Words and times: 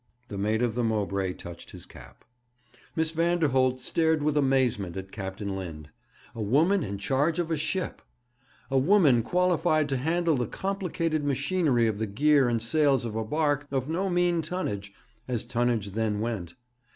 The 0.29 0.37
mate 0.39 0.63
of 0.63 0.73
the 0.73 0.83
Mowbray 0.83 1.33
touched 1.33 1.69
his 1.69 1.85
cap. 1.85 2.25
Miss 2.95 3.11
Vanderholt 3.11 3.79
stared 3.79 4.23
with 4.23 4.35
amazement 4.35 4.97
at 4.97 5.11
Captain 5.11 5.55
Lind. 5.55 5.91
A 6.33 6.41
woman 6.41 6.81
in 6.83 6.97
charge 6.97 7.37
of 7.37 7.51
a 7.51 7.55
ship! 7.55 8.01
A 8.71 8.79
woman 8.79 9.21
qualified 9.21 9.87
to 9.89 9.97
handle 9.97 10.35
the 10.35 10.47
complicated 10.47 11.23
machinery 11.23 11.85
of 11.85 11.99
the 11.99 12.07
gear 12.07 12.49
and 12.49 12.63
sails 12.63 13.05
of 13.05 13.15
a 13.15 13.23
barque 13.23 13.67
of 13.69 13.87
no 13.89 14.09
mean 14.09 14.41
tonnage, 14.41 14.91
as 15.27 15.45
tonnage 15.45 15.91
then 15.91 16.19
went! 16.19 16.55